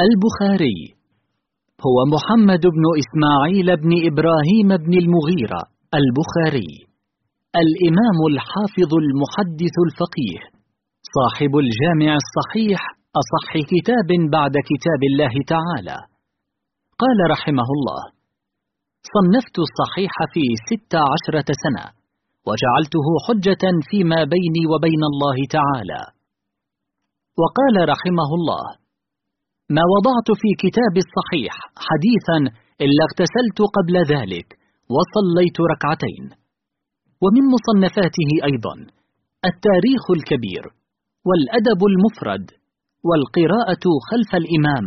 [0.00, 0.95] البخاري.
[1.86, 5.62] هو محمد بن إسماعيل بن إبراهيم بن المغيرة
[6.00, 6.72] البخاري
[7.62, 10.42] الإمام الحافظ المحدث الفقيه
[11.16, 12.80] صاحب الجامع الصحيح
[13.20, 15.98] أصح كتاب بعد كتاب الله تعالى.
[17.02, 18.02] قال رحمه الله
[19.14, 21.84] صنفت الصحيح في ست عشرة سنة
[22.48, 26.02] وجعلته حجة فيما بيني وبين الله تعالى.
[27.40, 28.64] وقال رحمه الله
[29.74, 31.54] ما وضعت في كتاب الصحيح
[31.88, 32.38] حديثا
[32.84, 34.48] إلا اغتسلت قبل ذلك
[34.94, 36.24] وصليت ركعتين.
[37.22, 38.74] ومن مصنفاته أيضا
[39.50, 40.64] التاريخ الكبير
[41.28, 42.44] والأدب المفرد
[43.08, 44.86] والقراءة خلف الإمام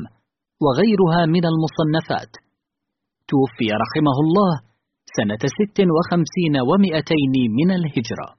[0.64, 2.32] وغيرها من المصنفات.
[3.32, 4.54] توفي رحمه الله
[5.18, 8.39] سنة ست وخمسين ومئتين من الهجرة.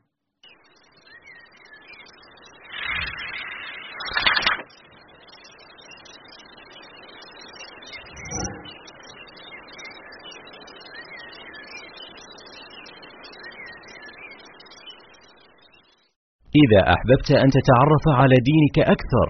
[16.62, 19.26] إذا أحببت أن تتعرف على دينك أكثر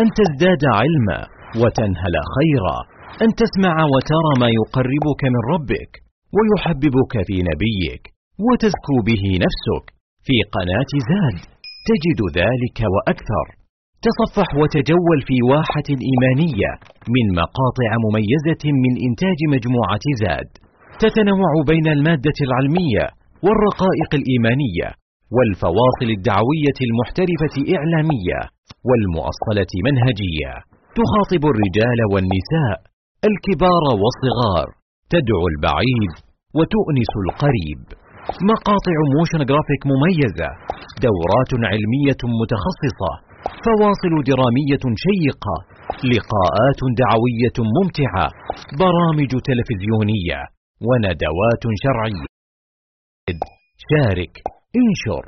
[0.00, 1.20] أن تزداد علما
[1.62, 2.78] وتنهل خيرا
[3.24, 5.92] أن تسمع وترى ما يقربك من ربك
[6.36, 8.02] ويحببك في نبيك
[8.46, 9.84] وتزكو به نفسك.
[10.26, 11.38] في قناة زاد
[11.88, 13.46] تجد ذلك وأكثر.
[14.06, 16.70] تصفح وتجول في واحة إيمانية
[17.14, 20.48] من مقاطع مميزة من إنتاج مجموعة زاد.
[21.02, 23.04] تتنوع بين المادة العلمية
[23.44, 24.88] والرقائق الإيمانية
[25.36, 28.40] والفواصل الدعوية المحترفة إعلامية
[28.88, 30.52] والمؤصلة منهجية.
[30.98, 32.78] تخاطب الرجال والنساء
[33.30, 34.68] الكبار والصغار.
[35.12, 36.12] تدعو البعيد
[36.56, 37.82] وتؤنس القريب.
[38.50, 40.50] مقاطع موشن جرافيك مميزة.
[41.06, 43.12] دورات علمية متخصصة.
[43.64, 45.56] فواصل درامية شيقة.
[46.12, 48.26] لقاءات دعوية ممتعة.
[48.82, 50.40] برامج تلفزيونية.
[50.88, 52.26] وندوات شرعية.
[53.90, 54.51] شارك.
[54.80, 55.24] انشر.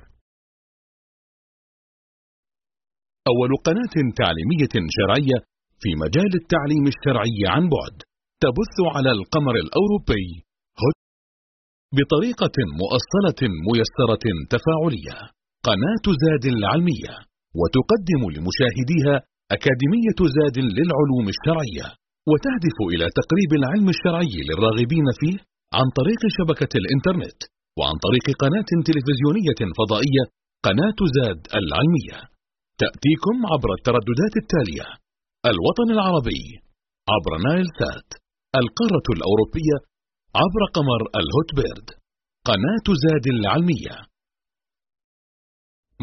[3.30, 5.38] أول قناة تعليمية شرعية
[5.80, 7.96] في مجال التعليم الشرعي عن بعد
[8.44, 10.26] تبث على القمر الأوروبي
[11.96, 15.16] بطريقة مؤصلة ميسرة تفاعلية.
[15.68, 17.14] قناة زاد العلمية
[17.60, 19.14] وتقدم لمشاهديها
[19.56, 21.86] أكاديمية زاد للعلوم الشرعية
[22.30, 25.36] وتهدف إلى تقريب العلم الشرعي للراغبين فيه
[25.78, 27.40] عن طريق شبكة الإنترنت.
[27.78, 30.24] وعن طريق قناة تلفزيونية فضائية
[30.66, 32.18] قناة زاد العلمية.
[32.82, 34.88] تأتيكم عبر الترددات التالية.
[35.52, 36.42] الوطن العربي
[37.14, 38.08] عبر نايل سات.
[38.60, 39.78] القارة الأوروبية
[40.40, 41.88] عبر قمر الهوت بيرد.
[42.48, 43.96] قناة زاد العلمية.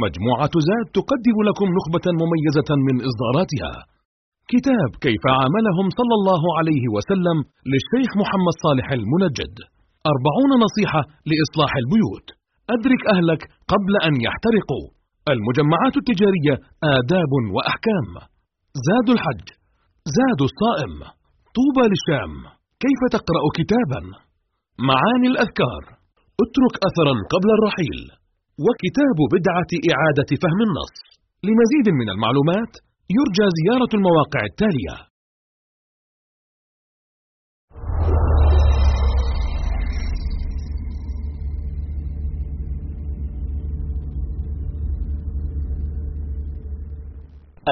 [0.06, 3.74] مجموعة زاد تقدم لكم نخبة مميزة من إصداراتها.
[4.54, 7.38] كتاب كيف عاملهم صلى الله عليه وسلم
[7.72, 9.56] للشيخ محمد صالح المنجد.
[10.10, 12.28] أربعون نصيحة لإصلاح البيوت.
[12.76, 13.42] أدرك أهلك
[13.74, 14.88] قبل أن يحترقوا.
[15.34, 16.56] المجمعات التجارية
[16.98, 18.10] آداب وأحكام.
[18.88, 19.48] زاد الحج.
[20.18, 20.96] زاد الصائم.
[21.58, 22.34] طوبى للشام.
[22.84, 24.02] كيف تقرأ كتابا؟
[24.90, 25.84] معاني الأذكار.
[26.44, 28.02] اترك أثرا قبل الرحيل.
[28.66, 30.96] وكتاب بدعة إعادة فهم النص.
[31.48, 32.74] لمزيد من المعلومات
[33.18, 34.96] يرجى زيارة المواقع التالية.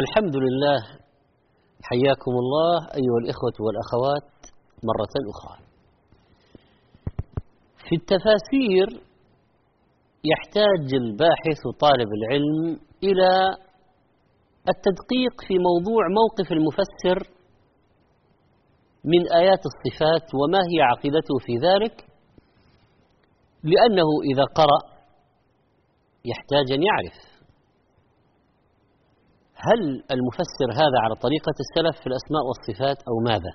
[0.03, 0.79] الحمد لله.
[1.83, 4.31] حياكم الله أيها الإخوة والأخوات
[4.89, 5.57] مرة أخرى.
[7.89, 8.87] في التفاسير
[10.31, 13.29] يحتاج الباحث طالب العلم إلى
[14.73, 17.33] التدقيق في موضوع موقف المفسر
[19.05, 22.05] من آيات الصفات وما هي عقيدته في ذلك
[23.63, 24.99] لأنه إذا قرأ
[26.25, 27.28] يحتاج أن يعرف.
[29.67, 29.81] هل
[30.15, 33.53] المفسر هذا على طريقة السلف في الأسماء والصفات أو ماذا؟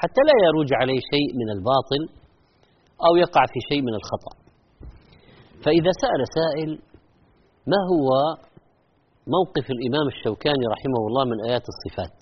[0.00, 2.02] حتى لا يروج عليه شيء من الباطل
[3.06, 4.32] أو يقع في شيء من الخطأ.
[5.64, 6.70] فإذا سأل سائل
[7.72, 8.06] ما هو
[9.36, 12.18] موقف الإمام الشوكاني رحمه الله من آيات الصفات؟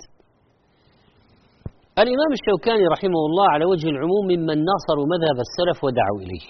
[1.99, 6.47] الإمام الشوكاني رحمه الله على وجه العموم ممن ناصروا مذهب السلف ودعوا إليه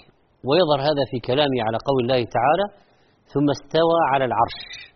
[0.47, 2.65] ويظهر هذا في كلامه على قول الله تعالى
[3.33, 4.92] ثم استوى على العرش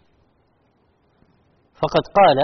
[1.82, 2.40] فقد قال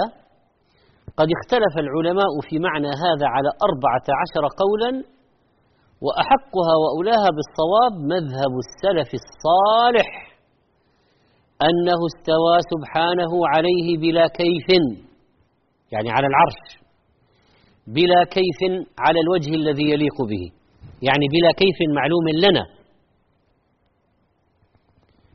[1.17, 4.91] قد اختلف العلماء في معنى هذا على أربعة عشر قولا
[6.05, 10.09] وأحقها وأولاها بالصواب مذهب السلف الصالح
[11.67, 14.67] أنه استوى سبحانه عليه بلا كيف
[15.91, 16.83] يعني على العرش
[17.87, 20.63] بلا كيف على الوجه الذي يليق به
[21.07, 22.65] يعني بلا كيف معلوم لنا.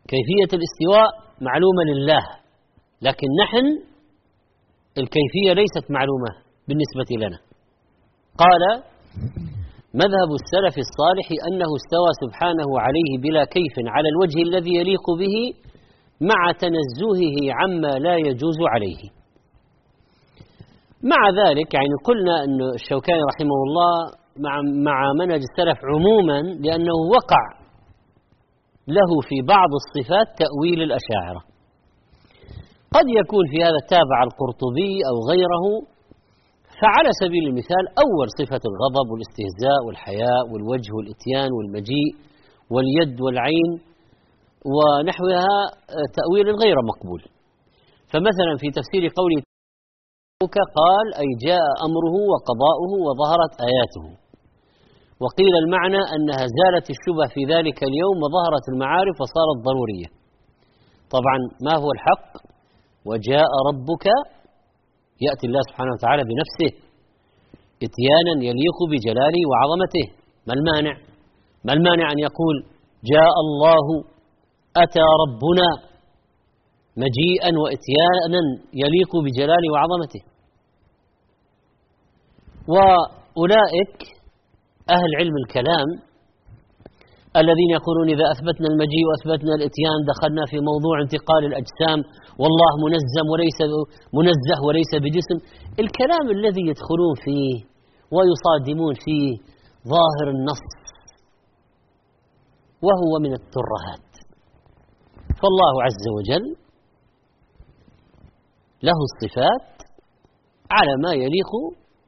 [0.09, 2.38] كيفية الاستواء معلومة لله.
[3.03, 3.67] لكن نحن
[4.99, 6.31] الكيفية ليست معلومة
[6.69, 7.39] بالنسبة لنا.
[8.43, 8.63] قال
[9.95, 15.37] مذهب السلف الصالح أنه استوى سبحانه عليه بلا كيف على الوجه الذي يليق به
[16.21, 19.03] مع تنزهه عما لا يجوز عليه.
[21.03, 23.95] مع ذلك يعني قلنا أن الشوكاني رحمه الله
[24.45, 24.55] مع,
[24.89, 27.45] مع منهج السلف عموما لأنه وقع
[28.89, 31.41] له في بعض الصفات تأويل الأشاعرة.
[32.97, 35.65] قد يكون في هذا تابع القرطبي أو غيره
[36.81, 42.11] فعلى سبيل المثال أول صفة الغضب والاستهزاء والحياء والوجه والإتيان والمجيء
[42.73, 43.71] واليد والعين
[44.75, 45.57] ونحوها
[46.19, 47.23] تأويل غير مقبول.
[48.13, 49.41] فمثلا في تفسير قوله
[50.81, 54.07] قال أي جاء أمره وقضاؤه وظهرت آياته
[55.23, 60.09] وقيل المعنى أنها زالت الشبه في ذلك اليوم وظهرت المعارف وصارت ضرورية.
[61.15, 62.27] طبعا ما هو الحق؟
[63.11, 64.07] وجاء ربك
[65.27, 66.71] يأتي الله سبحانه وتعالى بنفسه
[67.87, 70.07] إتيانا يليق بجلاله وعظمته.
[70.47, 70.95] ما المانع؟
[71.65, 72.57] ما المانع أن يقول
[73.13, 73.87] جاء الله
[74.85, 75.69] أتى ربنا
[77.05, 78.43] مجيئا وإتيانا
[78.83, 80.23] يليق بجلاله وعظمته.
[82.75, 83.97] وأولئك
[84.97, 85.89] أهل علم الكلام
[87.37, 91.99] الذين يقولون إذا أثبتنا المجيء وأثبتنا الإتيان دخلنا في موضوع انتقال الأجسام
[92.43, 93.59] والله منزم وليس
[94.19, 95.39] منزه وليس بجسم.
[95.83, 97.55] الكلام الذي يدخلون فيه
[98.15, 99.29] ويصادمون فيه
[99.95, 100.67] ظاهر النص
[102.87, 104.09] وهو من الترهات.
[105.41, 106.47] فالله عز وجل
[108.83, 109.69] له الصفات
[110.71, 111.51] على ما يليق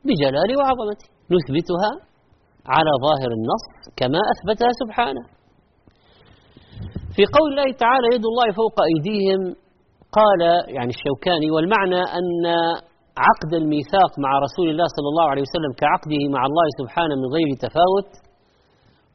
[0.04, 1.09] بجلاله وعظمته.
[1.35, 2.10] نثبتها
[2.66, 3.66] على ظاهر النص
[4.01, 5.25] كما أثبتها سبحانه.
[7.16, 9.40] في قول الله تعالى يد الله فوق أيديهم
[10.18, 10.40] قال
[10.77, 12.44] يعني الشوكاني والمعنى أن
[13.27, 17.49] عقد الميثاق مع رسول الله صلى الله عليه وسلم كعقده مع الله سبحانه من غير
[17.66, 18.11] تفاوت.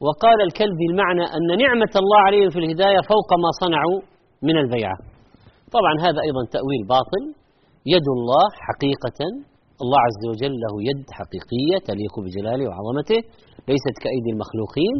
[0.04, 3.98] وقال الكلبي المعنى أن نعمة الله عليهم في الهداية فوق ما صنعوا
[4.48, 4.96] من البيعة.
[5.76, 7.22] طبعا هذا أيضا تأويل باطل.
[7.94, 9.20] يد الله حقيقة
[9.82, 13.20] الله عز وجل له يد حقيقية تليق بجلاله وعظمته
[13.68, 14.96] ليست كأيدي المخلوقين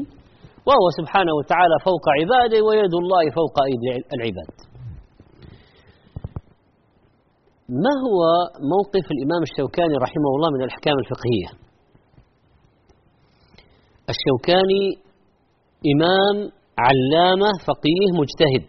[0.67, 4.53] وهو سبحانه وتعالى فوق عباده ويد الله فوق أيدي العباد.
[7.85, 8.21] ما هو
[8.75, 11.49] موقف الإمام الشوكاني رحمه الله من الأحكام الفقهية؟
[14.15, 14.85] الشوكاني
[15.93, 16.37] إمام
[16.87, 18.69] علامة فقيه مجتهد.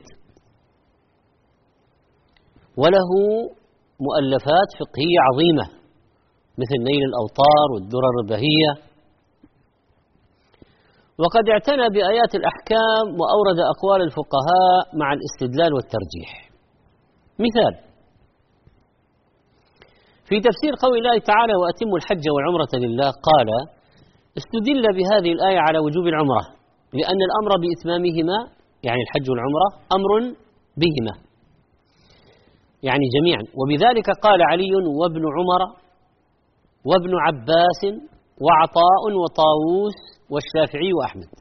[2.77, 3.11] وله
[4.07, 5.76] مؤلفات فقهية عظيمة.
[6.61, 8.71] مثل نيل الأوطار والدرر البهية.
[11.21, 16.31] وقد اعتنى بآيات الأحكام وأورد أقوال الفقهاء مع الاستدلال والترجيح.
[17.45, 17.73] مثال
[20.29, 23.49] في تفسير قول الله تعالى وأتموا الحج والعمرة لله قال
[24.39, 26.43] استدل بهذه الآية على وجوب العمرة
[26.99, 28.37] لأن الأمر بإتمامهما
[28.87, 30.11] يعني الحج والعمرة أمر
[30.81, 31.13] بهما
[32.83, 33.43] يعني جميعا.
[33.59, 35.61] وبذلك قال علي وابن عمر
[36.85, 37.81] وابن عباس
[38.45, 39.99] وعطاء وطاووس
[40.29, 41.31] والشافعي وأحمد.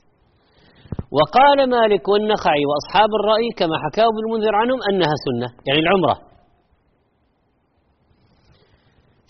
[1.16, 6.16] وقال مالك والنخعي وأصحاب الرأي كما حكاه ابن المنذر عنهم أنها سنة يعني العمرة.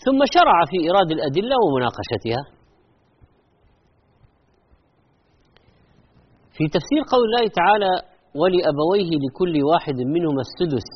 [0.05, 2.41] ثم شرع في إيراد الأدلة ومناقشتها.
[6.55, 7.91] في تفسير قول الله تعالى
[8.39, 10.87] ولأبويه لكل واحد منهما السدس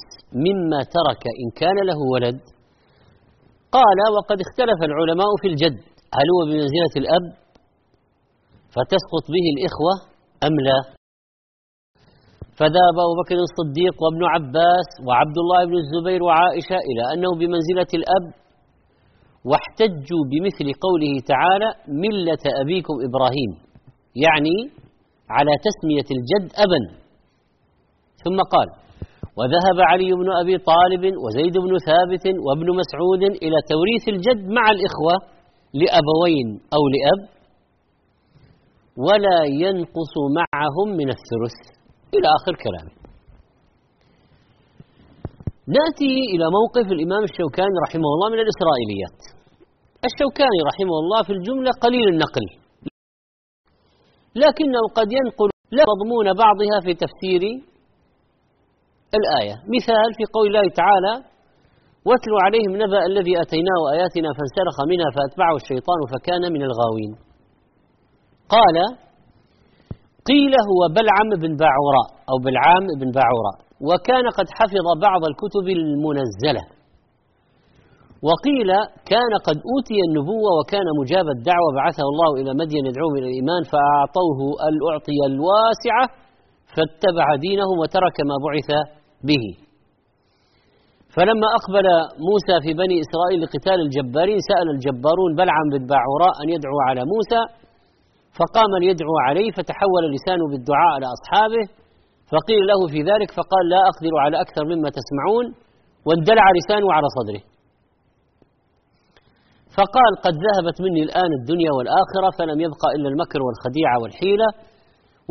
[0.45, 2.39] مما ترك إن كان له ولد
[3.78, 5.80] قال وقد اختلف العلماء في الجد
[6.17, 7.26] هل هو بمنزلة الأب
[8.76, 9.93] فتسقط به الإخوة
[10.47, 10.80] أم لا؟
[12.57, 18.26] فذهب أبو بكر الصديق وابن عباس وعبد الله بن الزبير وعائشة إلى أنه بمنزلة الأب
[19.49, 21.69] واحتجوا بمثل قوله تعالى
[22.03, 23.51] ملة أبيكم إبراهيم
[24.26, 24.57] يعني
[25.30, 26.82] على تسمية الجد أبا.
[28.24, 28.67] ثم قال
[29.41, 35.15] وذهب علي بن أبي طالب وزيد بن ثابت وابن مسعود إلى توريث الجد مع الإخوة
[35.81, 37.21] لأبوين أو لأب
[39.07, 41.57] ولا ينقص معهم من الثلث.
[42.15, 42.93] إلى آخر كلامه
[45.77, 49.19] نأتي إلى موقف الإمام الشوكاني رحمه الله من الإسرائيليات.
[50.09, 52.45] الشوكاني رحمه الله في الجملة قليل النقل.
[54.43, 55.49] لكنه قد ينقل
[55.91, 57.43] مضمون بعضها في تفسير
[59.20, 59.55] الآية.
[59.76, 61.14] مثال في قول الله تعالى
[62.07, 67.12] واتلو عليهم نبأ الذي أتيناه آياتنا فانسلخ منها فأتبعه الشيطان فكان من الغاوين.
[68.55, 68.78] قال
[70.30, 73.57] قيل هو بلعم بن باعوراء أو بلعام بن باعوراء
[73.89, 76.64] وكان قد حفظ بعض الكتب المنزلة.
[78.30, 78.70] وقيل
[79.12, 84.39] كان قد أوتي النبوة وكان مجاب الدعوة بعثه الله إلى مدين يدعوهم إلى الإيمان فأعطوه
[84.72, 86.05] الأعطية الواسعة
[86.76, 88.70] فاتبع دينهم وترك ما بعث
[89.30, 89.45] به.
[91.15, 91.88] فلما أقبل
[92.30, 97.41] موسى في بني إسرائيل لقتال الجبارين سأل الجبارون بلعم بن باعوراء أن يدعو على موسى
[98.39, 101.63] فقام ليدعو عليه فتحول لسانه بالدعاء على أصحابه
[102.32, 105.45] فقيل له في ذلك فقال لا أقدر على أكثر مما تسمعون
[106.07, 107.43] واندلع لسانه على صدره.
[109.78, 114.47] فقال قد ذهبت مني الآن الدنيا والآخرة فلم يبقى إلا المكر والخديعة والحيلة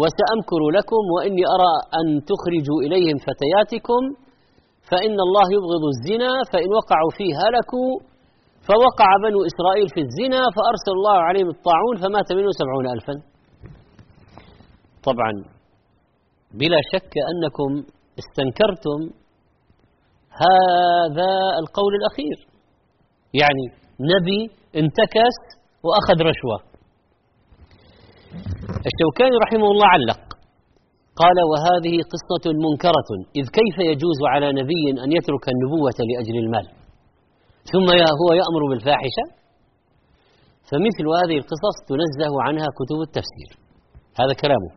[0.01, 4.03] وسأمكر لكم وإني أرى أن تخرجوا إليهم فتياتكم
[4.91, 7.91] فإن الله يبغض الزنا فإن وقعوا فيه هلكوا
[8.69, 13.15] فوقع بنو إسرائيل في الزنا فأرسل الله عليهم الطاعون فمات منه سبعون ألفا.
[15.09, 15.33] طبعا
[16.61, 17.71] بلا شك أنكم
[18.21, 19.01] استنكرتم
[20.45, 21.33] هذا
[21.63, 22.39] القول الأخير.
[23.41, 23.65] يعني
[24.13, 24.41] نبي
[24.77, 25.37] انتكس
[25.85, 26.70] وأخذ رشوة.
[28.91, 30.23] الشوكاني رحمه الله علق
[31.23, 36.67] قال وهذه قصة منكرة إذ كيف يجوز على نبي أن يترك النبوة لأجل المال؟
[37.73, 37.89] ثم
[38.21, 39.25] هو يأمر بالفاحشة؟
[40.69, 43.51] فمثل هذه القصص تنزه عنها كتب التفسير.
[44.21, 44.71] هذا كلامه.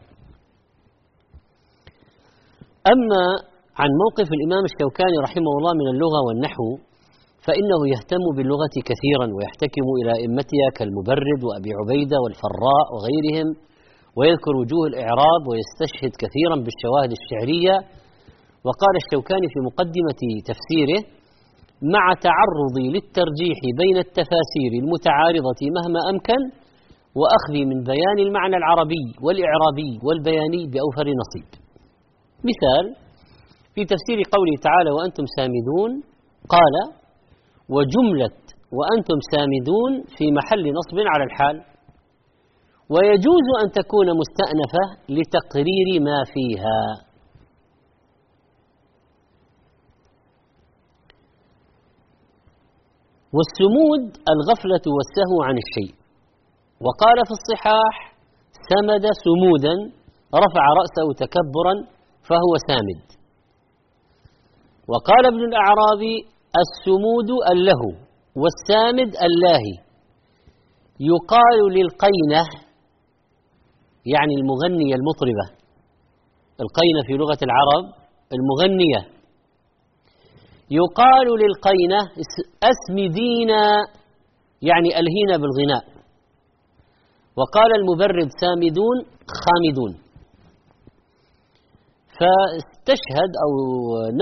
[2.93, 3.23] أما
[3.81, 6.67] عن موقف الإمام الشوكاني رحمه الله من اللغة والنحو
[7.45, 13.47] فإنه يهتم باللغة كثيرا ويحتكم إلى أئمتها كالمبرد وأبي عبيدة والفراء وغيرهم.
[14.17, 17.75] ويذكر وجوه الإعراب ويستشهد كثيرا بالشواهد الشعرية.
[18.67, 21.01] وقال الشوكاني في مقدمة تفسيره
[21.95, 26.41] مع تعرضي للترجيح بين التفاسير المتعارضة مهما أمكن
[27.19, 31.49] وأخذي من بيان المعنى العربي والإعرابي والبياني بأوفر نصيب.
[32.49, 32.85] مثال
[33.75, 35.91] في تفسير قوله تعالى وأنتم سامدون
[36.55, 36.75] قال
[37.75, 38.37] وجملة
[38.77, 41.72] وأنتم سامدون في محل نصب على الحال.
[42.93, 44.83] ويجوز أن تكون مستأنفة
[45.15, 46.81] لتقرير ما فيها.
[53.35, 55.93] والسمود الغفلة والسهو عن الشيء.
[56.85, 57.95] وقال في الصحاح
[58.71, 59.75] سمد سمودا
[60.43, 61.75] رفع رأسه تكبرا
[62.29, 63.03] فهو سامد.
[64.91, 66.15] وقال ابن الأعرابي
[66.63, 67.91] السمود اللهو
[68.41, 69.75] والسامد اللاهي.
[70.99, 72.62] يقال للقينة
[74.05, 75.63] يعني المغنية المطربة
[76.63, 77.85] القينة في لغة العرب
[78.37, 79.13] المغنية.
[80.71, 81.99] يقال للقينة
[82.71, 83.63] أسمدينا
[84.61, 85.83] يعني ألهينا بالغناء.
[87.37, 88.97] وقال المبرد سامدون
[89.43, 89.93] خامدون.
[92.19, 93.51] فاستشهد أو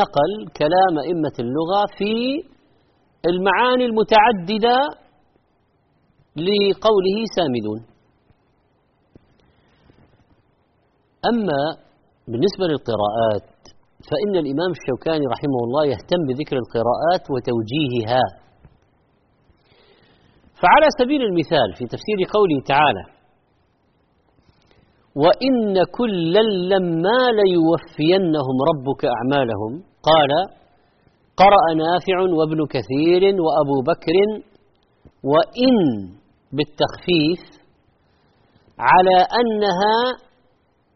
[0.01, 2.13] نقل كلام أئمة اللغة في
[3.25, 4.77] المعاني المتعددة
[6.35, 7.90] لقوله سامدون.
[11.29, 11.61] أما
[12.27, 13.49] بالنسبة للقراءات
[14.09, 18.23] فإن الإمام الشوكاني رحمه الله يهتم بذكر القراءات وتوجيهها.
[20.61, 23.03] فعلى سبيل المثال في تفسير قوله تعالى
[25.15, 26.43] وإن كلا
[26.73, 29.71] لما ليوفينهم ربك أعمالهم
[30.09, 30.31] قال
[31.37, 34.15] قرأ نافع وابن كثير وأبو بكر
[35.23, 35.75] وإن
[36.55, 37.41] بالتخفيف
[38.79, 39.97] على أنها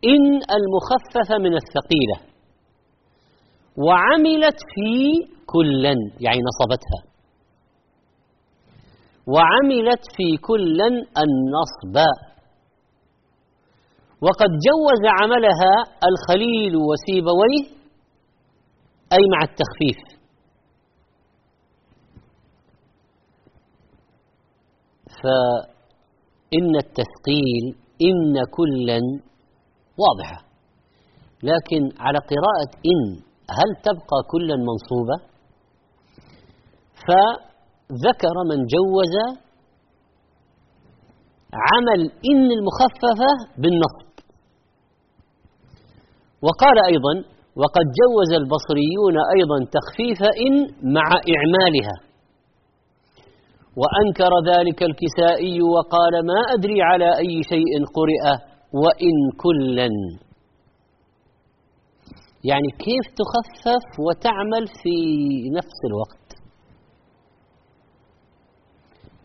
[0.04, 2.36] إن المخففة من الثقيلة.
[3.78, 4.92] وعملت في
[5.46, 7.02] كلا يعني نصبتها.
[9.28, 10.88] وعملت في كلا
[11.24, 11.96] النصب.
[14.22, 15.74] وقد جوز عملها
[16.10, 17.76] الخليل وسيبويه
[19.14, 20.16] أي مع التخفيف.
[25.24, 27.66] فإن التثقيل
[28.02, 29.00] إن كلا
[30.04, 30.46] واضحة.
[31.44, 33.02] لكن على قراءة إن
[33.60, 35.18] هل تبقى كلا منصوبة؟
[37.08, 39.16] فذكر من جوز
[41.54, 44.06] عمل إن المخففة بالنصب.
[46.42, 47.14] وقال أيضا
[47.62, 50.56] وقد جوز البصريون أيضا تخفيف إن
[50.94, 51.96] مع إعمالها.
[53.82, 59.90] وأنكر ذلك الكسائي وقال ما أدري على أي شيء قرئ وإن كلا.
[62.50, 64.96] يعني كيف تخفف وتعمل في
[65.58, 66.28] نفس الوقت؟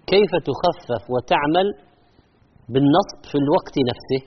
[0.06, 1.66] كيف تخفف وتعمل
[2.68, 4.22] بالنصب في الوقت نفسه؟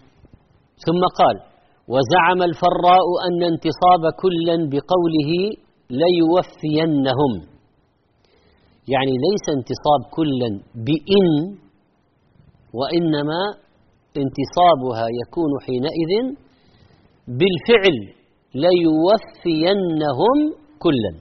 [0.85, 1.37] ثم قال
[1.87, 5.31] وزعم الفراء أن انتصاب كلا بقوله
[5.89, 7.33] ليوفينهم.
[8.93, 11.27] يعني ليس انتصاب كلا بإن
[12.73, 13.62] وإنما
[14.17, 16.11] انتصابها يكون حينئذ
[17.27, 17.97] بالفعل
[18.55, 20.37] ليوفينهم
[20.79, 21.13] كلا.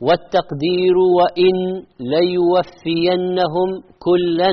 [0.00, 1.56] والتقدير وإن
[2.00, 3.68] ليوفينهم
[4.06, 4.52] كلا.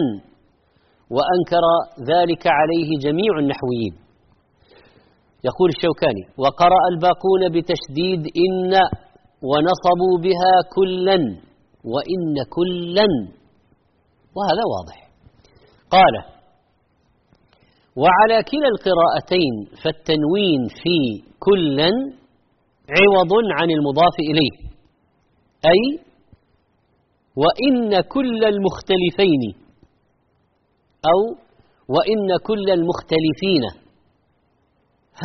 [1.15, 1.65] وأنكر
[2.11, 3.93] ذلك عليه جميع النحويين.
[5.43, 8.73] يقول الشوكاني وقرأ الباقون بتشديد إن
[9.49, 11.17] ونصبوا بها كلا
[11.93, 13.07] وإن كلا.
[14.36, 15.09] وهذا واضح.
[15.89, 16.34] قال
[18.02, 20.98] وعلى كلا القراءتين فالتنوين في
[21.39, 21.89] كلا
[22.98, 24.56] عوض عن المضاف إليه.
[25.72, 25.82] أي
[27.43, 29.43] وإن كل المختلفين
[31.12, 31.20] أو
[31.96, 33.64] وإن كل المختلفين.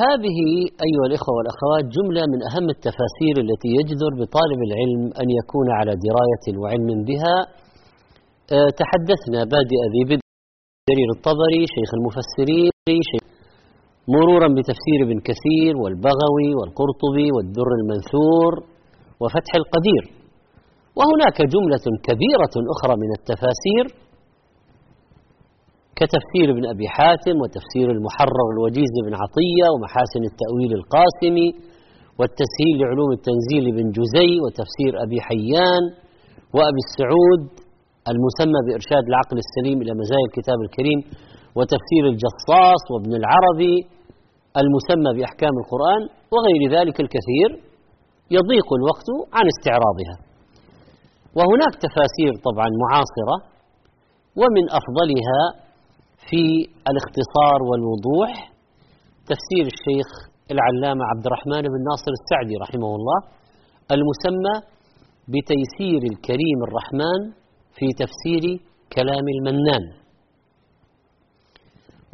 [0.03, 0.39] هذه
[0.87, 6.47] أيها الإخوة والأخوات جملة من أهم التفاسير التي يجدر بطالب العلم أن يكون على دراية
[6.61, 7.37] وعلم بها.
[8.55, 10.30] أه تحدثنا بادئ ذي بدء.
[10.89, 12.71] جرير الطبري شيخ المفسرين
[13.11, 13.25] شيخ
[14.15, 18.53] مرورا بتفسير ابن كثير والبغوي والقرطبي والدر المنثور
[19.21, 20.05] وفتح القدير.
[20.99, 23.85] وهناك جملة كبيرة أخرى من التفاسير
[26.01, 31.49] كتفسير ابن أبي حاتم وتفسير المحرر الوجيز بن عطية ومحاسن التأويل القاسمي
[32.19, 35.83] والتسهيل لعلوم التنزيل بن جزي وتفسير أبي حيان
[36.57, 37.43] وأبي السعود
[38.13, 41.01] المسمى بإرشاد العقل السليم إلى مزايا الكتاب الكريم
[41.57, 43.77] وتفسير الجصاص وابن العربي
[44.63, 47.49] المسمى بأحكام القرآن وغير ذلك الكثير
[48.37, 50.17] يضيق الوقت عن استعراضها.
[51.39, 53.37] وهناك تفاسير طبعا معاصرة
[54.41, 55.43] ومن أفضلها
[56.29, 56.43] في
[56.91, 58.33] الاختصار والوضوح
[59.31, 60.09] تفسير الشيخ
[60.55, 63.19] العلامة عبد الرحمن بن ناصر السعدي رحمه الله
[63.97, 64.55] المسمى
[65.33, 67.21] بتيسير الكريم الرحمن
[67.77, 68.45] في تفسير
[68.97, 69.85] كلام المنان.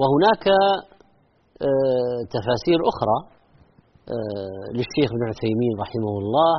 [0.01, 0.45] وهناك
[2.35, 3.19] تفاسير أخرى
[4.77, 6.55] للشيخ ابن عثيمين رحمه الله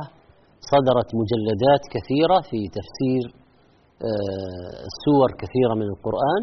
[0.72, 3.24] صدرت مجلدات كثيرة في تفسير
[5.04, 6.42] سور كثيرة من القرآن.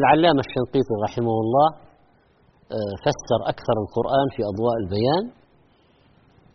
[0.00, 1.68] العلامة الشنقيطي رحمه الله
[3.04, 5.24] فسر أكثر القرآن في أضواء البيان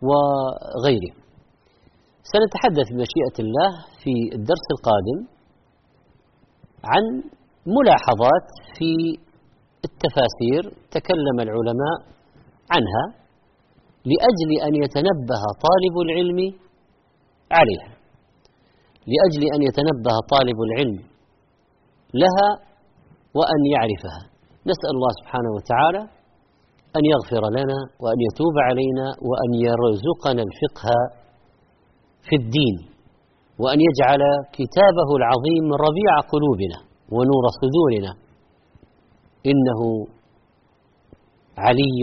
[0.07, 1.14] وغيره.
[2.24, 3.70] سنتحدث بمشيئة الله
[4.03, 5.20] في الدرس القادم
[6.84, 7.03] عن
[7.78, 8.47] ملاحظات
[8.78, 8.91] في
[9.88, 11.97] التفاسير تكلم العلماء
[12.76, 13.05] عنها
[14.11, 16.39] لأجل أن يتنبه طالب العلم
[17.51, 17.91] عليها.
[19.11, 20.99] لأجل أن يتنبه طالب العلم
[22.13, 22.49] لها
[23.38, 24.22] وأن يعرفها.
[24.70, 26.01] نسأل الله سبحانه وتعالى
[26.97, 30.93] أن يغفر لنا وأن يتوب علينا وأن يرزقنا الفقه
[32.28, 32.76] في الدين
[33.61, 34.22] وأن يجعل
[34.57, 36.80] كتابه العظيم ربيع قلوبنا
[37.15, 38.11] ونور صدورنا.
[39.51, 39.82] إنه
[41.57, 42.01] علي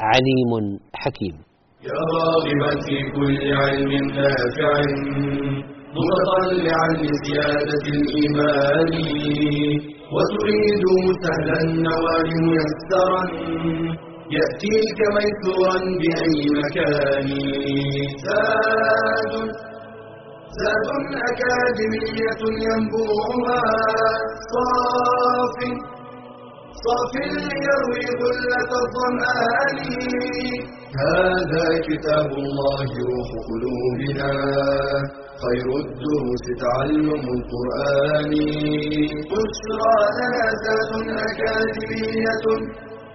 [0.00, 0.50] عليم
[0.94, 1.36] حكيم.
[1.88, 4.72] يا راغبا في كل علم نافع
[5.98, 8.92] متطلعا لزيادة الإيمان.
[10.14, 10.84] وتريد
[11.22, 13.22] سهلا النوال ميسرا.
[14.36, 17.28] يأتيك ميسورا بأي مكان.
[18.24, 19.32] زاد
[20.58, 20.88] زاد
[21.30, 23.62] أكاديمية ينبوعها.
[24.52, 25.58] صاف
[26.84, 29.78] صاف ليروي غلة الظمآن.
[31.02, 34.32] هذا كتاب الله روح قلوبنا.
[35.42, 38.32] خير الدروس تعلم القرآن.
[39.30, 40.92] بشرى لنا ذات
[41.28, 42.46] أكاديمية